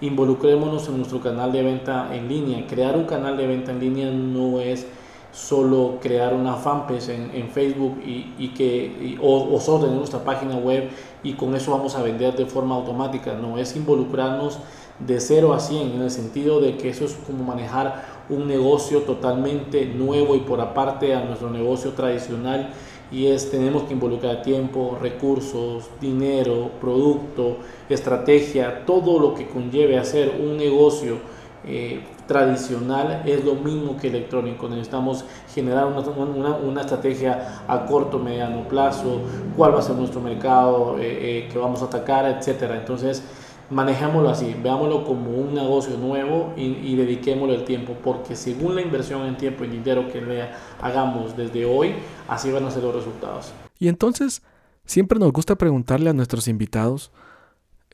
involucrémonos 0.00 0.88
en 0.88 0.96
nuestro 0.96 1.20
canal 1.20 1.52
de 1.52 1.62
venta 1.62 2.14
en 2.14 2.28
línea. 2.28 2.66
Crear 2.66 2.96
un 2.96 3.04
canal 3.04 3.36
de 3.36 3.46
venta 3.46 3.70
en 3.70 3.80
línea 3.80 4.10
no 4.10 4.60
es 4.60 4.86
solo 5.30 5.98
crear 6.02 6.34
una 6.34 6.56
fanpage 6.56 7.08
en, 7.08 7.48
Facebook 7.48 7.98
y, 8.04 8.34
y 8.38 8.48
que, 8.48 9.18
o, 9.22 9.54
o, 9.54 9.60
solo 9.60 9.84
tener 9.84 9.96
nuestra 9.96 10.22
página 10.22 10.56
web 10.56 10.90
y 11.22 11.32
con 11.34 11.54
eso 11.54 11.70
vamos 11.70 11.94
a 11.94 12.02
vender 12.02 12.36
de 12.36 12.44
forma 12.44 12.74
automática. 12.74 13.34
No, 13.34 13.56
es 13.56 13.74
involucrarnos 13.76 14.58
de 15.06 15.20
0 15.20 15.52
a 15.52 15.60
100 15.60 15.92
en 15.92 16.02
el 16.02 16.10
sentido 16.10 16.60
de 16.60 16.76
que 16.76 16.88
eso 16.90 17.04
es 17.04 17.14
como 17.26 17.44
manejar 17.44 18.22
un 18.28 18.46
negocio 18.46 19.00
totalmente 19.00 19.86
nuevo 19.86 20.34
y 20.36 20.40
por 20.40 20.60
aparte 20.60 21.14
a 21.14 21.24
nuestro 21.24 21.50
negocio 21.50 21.92
tradicional 21.92 22.72
y 23.10 23.26
es 23.26 23.50
tenemos 23.50 23.82
que 23.82 23.92
involucrar 23.92 24.42
tiempo, 24.42 24.96
recursos, 25.00 25.90
dinero, 26.00 26.70
producto, 26.80 27.58
estrategia, 27.88 28.86
todo 28.86 29.18
lo 29.18 29.34
que 29.34 29.46
conlleve 29.46 29.98
hacer 29.98 30.40
un 30.42 30.56
negocio 30.56 31.18
eh, 31.64 32.00
tradicional 32.26 33.22
es 33.26 33.44
lo 33.44 33.54
mismo 33.54 33.96
que 33.98 34.08
electrónico. 34.08 34.68
Necesitamos 34.68 35.24
generar 35.54 35.86
una, 35.86 36.56
una, 36.56 36.80
estrategia 36.80 37.62
a 37.68 37.84
corto, 37.84 38.18
mediano 38.18 38.66
plazo, 38.66 39.20
cuál 39.56 39.74
va 39.74 39.80
a 39.80 39.82
ser 39.82 39.96
nuestro 39.96 40.20
mercado 40.20 40.96
eh, 40.98 41.02
eh, 41.02 41.48
que 41.52 41.58
vamos 41.58 41.82
a 41.82 41.86
atacar, 41.86 42.24
etcétera. 42.26 42.78
Entonces, 42.78 43.22
manejémoslo 43.72 44.28
así, 44.28 44.54
veámoslo 44.62 45.04
como 45.04 45.30
un 45.30 45.54
negocio 45.54 45.96
nuevo 45.96 46.52
y, 46.56 46.62
y, 46.62 46.96
dediquémosle 46.96 47.56
el 47.56 47.64
tiempo, 47.64 47.96
porque 48.04 48.36
según 48.36 48.74
la 48.74 48.82
inversión 48.82 49.26
en 49.26 49.36
tiempo 49.36 49.64
y 49.64 49.68
dinero 49.68 50.08
que 50.12 50.20
le 50.20 50.48
hagamos 50.80 51.36
desde 51.36 51.64
hoy, 51.64 51.94
así 52.28 52.50
van 52.52 52.64
a 52.66 52.70
ser 52.70 52.82
los 52.82 52.94
resultados. 52.94 53.52
Y 53.78 53.88
entonces, 53.88 54.42
siempre 54.84 55.18
nos 55.18 55.32
gusta 55.32 55.56
preguntarle 55.56 56.10
a 56.10 56.12
nuestros 56.12 56.48
invitados, 56.48 57.10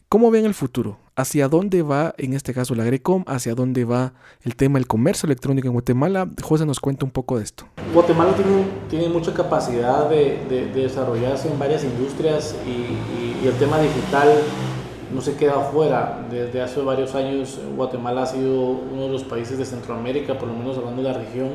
¿cómo 0.08 0.30
ven 0.30 0.44
el 0.44 0.54
futuro? 0.54 0.99
¿Hacia 1.14 1.49
dónde 1.49 1.82
va, 1.82 2.14
en 2.18 2.35
este 2.35 2.52
caso, 2.54 2.75
la 2.75 2.85
Grecom? 2.85 3.25
¿Hacia 3.26 3.54
dónde 3.54 3.85
va 3.85 4.12
el 4.42 4.54
tema 4.56 4.78
del 4.78 4.87
comercio 4.87 5.26
electrónico 5.26 5.66
en 5.68 5.73
Guatemala? 5.73 6.28
José 6.42 6.66
nos 6.66 6.80
cuenta 6.80 7.04
un 7.04 7.11
poco 7.11 7.38
de 7.38 7.44
esto. 7.44 7.64
Guatemala 7.94 8.35
tiene, 8.35 8.64
tiene 8.88 9.08
mucha 9.08 9.32
capacidad 9.32 10.08
de, 10.08 10.44
de, 10.49 10.66
desarrollarse 10.66 11.50
en 11.50 11.58
varias 11.58 11.85
industrias 11.85 12.54
y, 12.66 12.70
y, 12.70 13.40
y 13.44 13.49
el 13.49 13.54
tema 13.54 13.80
digital 13.80 14.28
no 15.12 15.21
se 15.21 15.37
queda 15.37 15.57
afuera. 15.57 16.27
Desde 16.31 16.61
hace 16.61 16.81
varios 16.81 17.15
años 17.15 17.59
Guatemala 17.77 18.23
ha 18.23 18.27
sido 18.27 18.61
uno 18.61 19.03
de 19.03 19.09
los 19.09 19.25
países 19.25 19.59
de 19.59 19.65
Centroamérica, 19.65 20.38
por 20.38 20.49
lo 20.49 20.55
menos 20.55 20.77
hablando 20.79 21.03
de 21.03 21.09
la 21.12 21.19
región, 21.19 21.50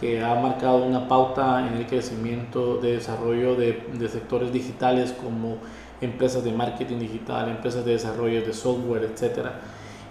que 0.00 0.22
ha 0.22 0.34
marcado 0.34 0.84
una 0.84 1.08
pauta 1.08 1.66
en 1.66 1.74
el 1.74 1.86
crecimiento 1.86 2.76
de 2.78 2.92
desarrollo 2.92 3.56
de, 3.56 3.86
de 3.98 4.08
sectores 4.08 4.52
digitales 4.52 5.12
como 5.12 5.56
empresas 6.00 6.44
de 6.44 6.52
marketing 6.52 6.98
digital, 6.98 7.48
empresas 7.48 7.84
de 7.84 7.92
desarrollo 7.92 8.42
de 8.42 8.52
software, 8.52 9.04
etc. 9.04 9.48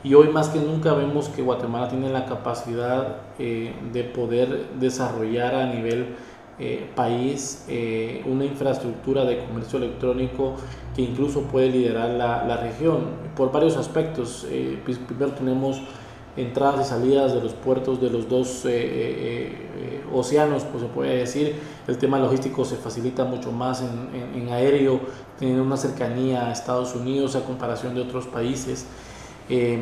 Y 0.04 0.14
hoy 0.14 0.30
más 0.30 0.50
que 0.50 0.60
nunca 0.60 0.94
vemos 0.94 1.30
que 1.30 1.42
Guatemala 1.42 1.90
tiene 1.90 2.10
la 2.10 2.26
capacidad 2.26 3.18
eh, 3.40 3.74
de 3.92 4.04
poder 4.04 4.68
desarrollar 4.80 5.56
a 5.56 5.74
nivel 5.74 6.16
eh, 6.58 6.90
país 6.96 7.66
eh, 7.68 8.24
una 8.26 8.46
infraestructura 8.46 9.26
de 9.26 9.40
comercio 9.40 9.78
electrónico 9.78 10.56
que 10.96 11.02
incluso 11.02 11.42
puede 11.42 11.70
liderar 11.70 12.12
la, 12.12 12.46
la 12.46 12.58
región 12.58 13.08
por 13.36 13.52
varios 13.52 13.76
aspectos. 13.76 14.46
Eh, 14.50 14.80
pues, 14.86 14.98
primero 14.98 15.34
tenemos 15.34 15.82
entradas 16.38 16.88
y 16.88 16.90
salidas 16.90 17.34
de 17.34 17.42
los 17.42 17.54
puertos 17.54 18.02
de 18.02 18.10
los 18.10 18.28
dos 18.28 18.66
océanos, 20.14 20.64
pues 20.64 20.84
se 20.84 20.90
puede 20.90 21.18
decir. 21.18 21.56
El 21.88 21.98
tema 21.98 22.20
logístico 22.20 22.66
se 22.66 22.76
facilita 22.76 23.26
mucho 23.26 23.52
más 23.52 23.82
en, 23.82 24.10
en, 24.14 24.42
en 24.42 24.54
aéreo, 24.54 25.00
teniendo 25.40 25.64
una 25.64 25.78
cercanía 25.78 26.48
a 26.48 26.52
Estados 26.52 26.96
Unidos 26.96 27.36
a 27.36 27.42
comparación 27.42 27.96
de 27.96 28.02
otros 28.02 28.28
países. 28.28 28.86
Eh, 29.48 29.80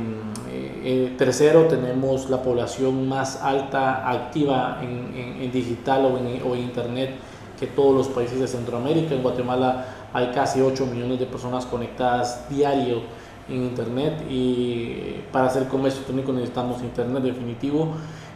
eh, 0.83 1.15
tercero, 1.17 1.67
tenemos 1.67 2.29
la 2.29 2.41
población 2.41 3.07
más 3.07 3.41
alta 3.41 4.09
activa 4.09 4.79
en, 4.81 5.51
digital 5.51 6.05
o 6.05 6.17
en, 6.17 6.59
Internet 6.59 7.11
que 7.57 7.67
todos 7.67 7.95
los 7.95 8.07
países 8.09 8.39
de 8.39 8.47
Centroamérica. 8.47 9.15
En 9.15 9.23
Guatemala 9.23 9.85
hay 10.11 10.31
casi 10.31 10.59
8 10.59 10.85
millones 10.87 11.19
de 11.19 11.25
personas 11.25 11.65
conectadas 11.65 12.49
diario 12.49 13.01
en 13.47 13.63
Internet 13.63 14.23
y 14.29 15.21
para 15.31 15.47
hacer 15.47 15.67
comercio 15.67 15.99
electrónico 15.99 16.33
necesitamos 16.33 16.81
Internet 16.81 17.23
definitivo. 17.23 17.89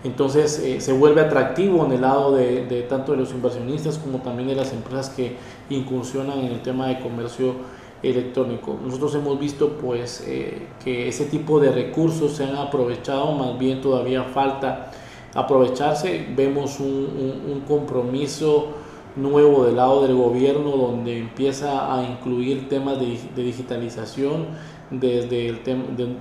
Entonces 0.04 0.60
eh, 0.60 0.80
se 0.80 0.94
vuelve 0.94 1.22
atractivo 1.22 1.86
en 1.86 1.92
el 1.92 2.02
lado 2.02 2.34
de, 2.34 2.66
de 2.66 2.84
tanto 2.84 3.12
de 3.12 3.18
los 3.18 3.32
inversionistas 3.32 3.98
como 3.98 4.20
también 4.20 4.48
de 4.48 4.56
las 4.56 4.72
empresas 4.72 5.10
que 5.10 5.36
incursionan 5.70 6.40
en 6.40 6.46
el 6.46 6.62
tema 6.62 6.88
de 6.88 7.00
comercio 7.00 7.56
electrónico. 8.04 8.78
Nosotros 8.84 9.16
hemos 9.16 9.40
visto 9.40 9.70
pues 9.78 10.24
eh, 10.28 10.68
que 10.84 11.08
ese 11.08 11.26
tipo 11.26 11.60
de 11.60 11.72
recursos 11.72 12.34
se 12.34 12.44
han 12.44 12.56
aprovechado, 12.56 13.32
más 13.32 13.58
bien 13.58 13.82
todavía 13.82 14.24
falta 14.24 14.92
aprovecharse. 15.34 16.28
Vemos 16.36 16.80
un, 16.80 17.64
compromiso 17.68 18.68
nuevo 19.16 19.66
del 19.66 19.76
lado 19.76 20.04
del 20.04 20.16
gobierno 20.16 20.72
donde 20.72 21.18
empieza 21.18 21.94
a 21.94 22.04
incluir 22.04 22.70
temas 22.70 23.00
de, 23.00 23.20
de 23.36 23.44
digitalización 23.44 24.46
desde, 24.92 25.50
el, 25.50 25.62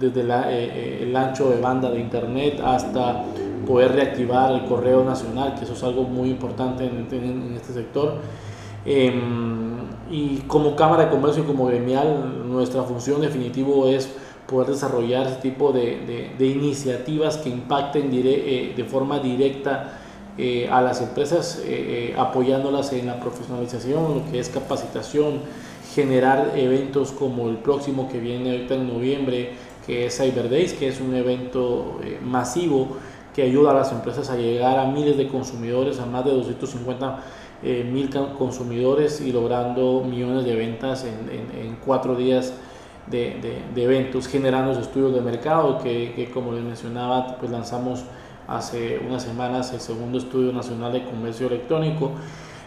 desde 0.01 0.25
la, 0.25 0.51
eh, 0.51 0.65
eh, 0.65 0.99
el 1.03 1.15
ancho 1.15 1.51
de 1.51 1.61
banda 1.61 1.91
de 1.91 2.01
internet 2.01 2.61
hasta 2.65 3.23
poder 3.67 3.93
reactivar 3.93 4.53
el 4.53 4.65
correo 4.65 5.05
nacional, 5.05 5.55
que 5.55 5.65
eso 5.65 5.75
es 5.75 5.83
algo 5.85 6.05
muy 6.05 6.31
importante 6.31 6.85
en 6.85 7.53
este 7.55 7.73
sector. 7.73 8.21
Eh, 8.87 9.13
y 10.11 10.39
como 10.47 10.77
Cámara 10.77 11.07
de 11.07 11.11
Comercio 11.11 11.43
y 11.43 11.47
como 11.47 11.67
gremial, 11.67 12.49
nuestra 12.49 12.83
función 12.85 13.21
definitivo 13.21 13.89
es 13.89 14.09
poder 14.47 14.69
desarrollar 14.69 15.27
ese 15.27 15.37
tipo 15.37 15.73
de, 15.73 16.33
de, 16.39 16.47
iniciativas 16.47 17.37
que 17.39 17.49
impacten 17.49 18.11
eh, 18.13 18.73
de 18.77 18.85
forma 18.85 19.19
directa 19.19 19.99
eh, 20.39 20.69
a 20.71 20.81
las 20.81 21.01
empresas, 21.01 21.61
eh, 21.65 22.15
apoyándolas 22.17 22.93
en 22.93 23.07
la 23.07 23.19
profesionalización, 23.19 24.15
lo 24.15 24.31
que 24.31 24.39
es 24.39 24.49
capacitación, 24.49 25.41
generar 25.95 26.53
eventos 26.57 27.11
como 27.11 27.49
el 27.49 27.57
próximo 27.57 28.09
que 28.09 28.21
viene 28.21 28.53
ahorita 28.53 28.75
en 28.75 28.89
noviembre, 28.89 29.55
que 29.87 30.07
es 30.07 30.17
Cyber 30.17 30.49
Days, 30.49 30.75
que 30.75 30.89
es 30.89 31.01
un 31.01 31.15
evento 31.15 32.01
masivo 32.23 32.97
que 33.35 33.43
ayuda 33.43 33.71
a 33.71 33.75
las 33.75 33.93
empresas 33.93 34.31
a 34.31 34.37
llegar 34.37 34.79
a 34.79 34.87
miles 34.87 35.17
de 35.17 35.29
consumidores, 35.29 36.01
a 36.01 36.07
más 36.07 36.25
de 36.25 36.33
250 36.33 37.19
eh, 37.67 37.83
mil 37.83 38.09
consumidores 38.39 39.21
y 39.21 39.33
logrando 39.33 40.05
millones 40.09 40.45
de 40.45 40.55
ventas 40.55 41.05
en, 41.05 41.29
en, 41.29 41.67
en 41.67 41.77
cuatro 41.85 42.15
días 42.15 42.53
de, 43.11 43.41
de, 43.43 43.63
de, 43.75 43.83
eventos, 43.83 44.29
generando 44.29 44.73
los 44.73 44.83
estudios 44.83 45.13
de 45.13 45.21
mercado 45.21 45.79
que, 45.79 46.13
que, 46.15 46.31
como 46.31 46.53
les 46.53 46.63
mencionaba, 46.63 47.37
pues 47.39 47.51
lanzamos 47.51 48.05
hace 48.47 49.01
unas 49.05 49.25
semanas 49.25 49.73
el 49.73 49.81
segundo 49.81 50.19
estudio 50.19 50.53
nacional 50.53 50.93
de 50.93 51.05
comercio 51.05 51.49
electrónico. 51.49 52.13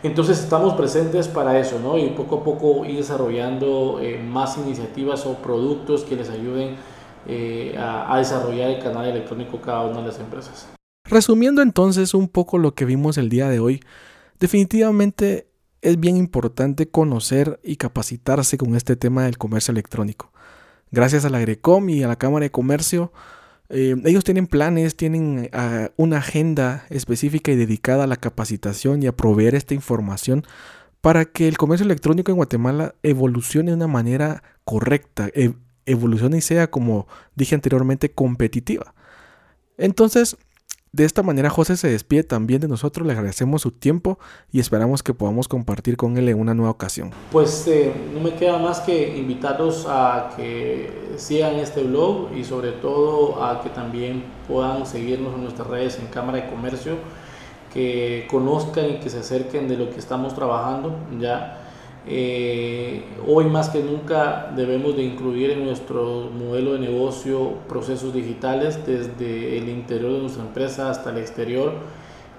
Entonces 0.03 0.39
estamos 0.39 0.73
presentes 0.73 1.29
para 1.29 1.57
eso, 1.57 1.79
¿no? 1.79 1.97
Y 1.97 2.09
poco 2.09 2.37
a 2.37 2.43
poco 2.43 2.85
ir 2.85 2.97
desarrollando 2.97 3.99
eh, 4.01 4.21
más 4.21 4.57
iniciativas 4.57 5.25
o 5.25 5.35
productos 5.35 6.03
que 6.03 6.17
les 6.17 6.29
ayuden 6.29 6.75
eh, 7.25 7.75
a, 7.77 8.13
a 8.13 8.17
desarrollar 8.17 8.69
el 8.69 8.83
canal 8.83 9.05
electrónico 9.05 9.61
cada 9.61 9.85
una 9.85 10.01
de 10.01 10.07
las 10.07 10.19
empresas. 10.19 10.67
Resumiendo 11.09 11.61
entonces 11.61 12.13
un 12.13 12.27
poco 12.27 12.57
lo 12.57 12.73
que 12.75 12.83
vimos 12.83 13.17
el 13.17 13.29
día 13.29 13.47
de 13.47 13.59
hoy, 13.59 13.79
Definitivamente 14.39 15.47
es 15.81 15.99
bien 15.99 16.17
importante 16.17 16.89
conocer 16.89 17.59
y 17.63 17.77
capacitarse 17.77 18.57
con 18.57 18.75
este 18.75 18.95
tema 18.95 19.23
del 19.23 19.37
comercio 19.37 19.71
electrónico. 19.71 20.31
Gracias 20.91 21.25
a 21.25 21.29
la 21.29 21.39
Grecom 21.39 21.89
y 21.89 22.03
a 22.03 22.07
la 22.07 22.17
Cámara 22.17 22.43
de 22.43 22.51
Comercio, 22.51 23.11
eh, 23.69 23.95
ellos 24.05 24.23
tienen 24.23 24.47
planes, 24.47 24.95
tienen 24.95 25.49
uh, 25.53 25.89
una 25.95 26.17
agenda 26.17 26.85
específica 26.89 27.51
y 27.51 27.55
dedicada 27.55 28.05
a 28.05 28.07
la 28.07 28.15
capacitación 28.15 29.03
y 29.03 29.07
a 29.07 29.15
proveer 29.15 29.53
esta 29.53 29.75
información 29.75 30.43
para 31.01 31.25
que 31.25 31.47
el 31.47 31.57
comercio 31.57 31.85
electrónico 31.85 32.31
en 32.31 32.37
Guatemala 32.37 32.95
evolucione 33.03 33.71
de 33.71 33.77
una 33.77 33.87
manera 33.87 34.43
correcta, 34.65 35.29
e 35.33 35.53
evolucione 35.85 36.37
y 36.37 36.41
sea, 36.41 36.69
como 36.69 37.07
dije 37.35 37.55
anteriormente, 37.55 38.11
competitiva. 38.11 38.95
Entonces, 39.77 40.37
de 40.91 41.05
esta 41.05 41.21
manera 41.21 41.49
José 41.49 41.77
se 41.77 41.89
despide 41.89 42.23
también 42.23 42.61
de 42.61 42.67
nosotros, 42.67 43.05
le 43.05 43.13
agradecemos 43.13 43.61
su 43.61 43.71
tiempo 43.71 44.17
y 44.51 44.59
esperamos 44.59 45.03
que 45.03 45.13
podamos 45.13 45.47
compartir 45.47 45.97
con 45.97 46.17
él 46.17 46.29
en 46.29 46.39
una 46.39 46.55
nueva 46.55 46.71
ocasión. 46.71 47.11
Pues 47.31 47.67
eh, 47.67 47.93
no 48.13 48.19
me 48.19 48.33
queda 48.33 48.57
más 48.57 48.79
que 48.79 49.17
invitarlos 49.17 49.85
a 49.87 50.31
que 50.35 51.13
sigan 51.17 51.55
este 51.55 51.83
blog 51.83 52.33
y 52.35 52.43
sobre 52.43 52.71
todo 52.71 53.43
a 53.43 53.61
que 53.61 53.69
también 53.69 54.23
puedan 54.47 54.85
seguirnos 54.87 55.35
en 55.35 55.43
nuestras 55.43 55.67
redes 55.67 55.99
en 55.99 56.07
Cámara 56.07 56.39
de 56.39 56.49
Comercio, 56.49 56.95
que 57.71 58.27
conozcan 58.29 58.89
y 58.89 58.99
que 58.99 59.11
se 59.11 59.19
acerquen 59.19 59.67
de 59.67 59.77
lo 59.77 59.91
que 59.91 59.99
estamos 59.99 60.33
trabajando 60.33 60.95
ya 61.19 61.68
eh, 62.07 63.03
hoy 63.27 63.45
más 63.45 63.69
que 63.69 63.83
nunca 63.83 64.51
debemos 64.55 64.95
de 64.95 65.03
incluir 65.03 65.51
en 65.51 65.65
nuestro 65.65 66.29
modelo 66.31 66.73
de 66.73 66.79
negocio 66.79 67.55
procesos 67.67 68.13
digitales 68.13 68.85
desde 68.85 69.57
el 69.57 69.69
interior 69.69 70.13
de 70.13 70.19
nuestra 70.19 70.43
empresa 70.43 70.89
hasta 70.89 71.11
el 71.11 71.17
exterior 71.17 71.73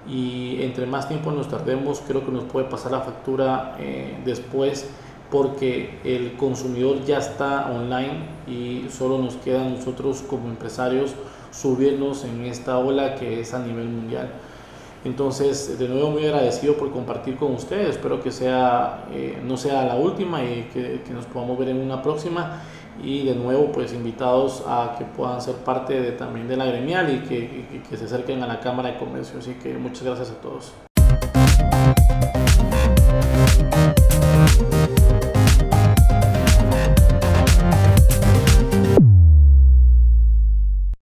y 0.09 0.62
entre 0.62 0.87
más 0.87 1.09
tiempo 1.09 1.31
nos 1.31 1.49
tardemos 1.49 2.02
creo 2.07 2.25
que 2.25 2.33
nos 2.33 2.45
puede 2.45 2.67
pasar 2.69 2.93
la 2.93 3.00
factura 3.00 3.76
eh, 3.79 4.19
después 4.25 4.88
porque 5.31 5.99
el 6.05 6.37
consumidor 6.37 7.05
ya 7.05 7.19
está 7.19 7.71
online 7.71 8.25
y 8.49 8.87
solo 8.90 9.19
nos 9.19 9.37
queda 9.37 9.64
a 9.64 9.69
nosotros 9.69 10.23
como 10.23 10.49
empresarios 10.49 11.14
subirnos 11.52 12.25
en 12.25 12.47
esta 12.47 12.79
ola 12.79 13.14
que 13.14 13.40
es 13.40 13.55
a 13.55 13.61
nivel 13.61 13.88
mundial. 13.88 14.31
Entonces, 15.04 15.78
de 15.78 15.88
nuevo 15.88 16.11
muy 16.11 16.26
agradecido 16.26 16.75
por 16.75 16.90
compartir 16.90 17.37
con 17.37 17.54
ustedes. 17.54 17.90
Espero 17.90 18.21
que 18.23 18.30
sea, 18.30 19.07
eh, 19.12 19.40
no 19.42 19.57
sea 19.57 19.85
la 19.85 19.97
última 19.97 20.45
y 20.45 20.69
que, 20.73 21.00
nos 21.12 21.25
podamos 21.26 21.59
ver 21.59 21.71
en 21.71 21.78
una 21.78 22.02
próxima. 22.02 22.62
Y 23.02 23.25
de 23.25 23.35
nuevo, 23.35 23.73
pues 23.73 23.95
invitados 23.95 24.62
a 24.66 24.97
que 24.99 25.04
puedan 25.07 25.40
ser 25.40 25.54
parte 25.57 25.99
de, 25.99 26.12
también 26.12 26.49
de 26.49 26.57
la 26.57 26.66
gremial 26.66 27.14
y 27.14 27.26
que, 27.26 27.83
que 27.88 27.97
se 27.97 28.04
acerquen 28.04 28.42
a 28.42 28.47
la 28.47 28.61
Cámara 28.61 28.90
de 28.90 28.99
Comercio. 28.99 29.38
Así 29.38 29.54
que 29.54 29.73
muchas 29.75 30.02
gracias 30.02 30.30
a 30.33 30.40
todos. 30.40 30.75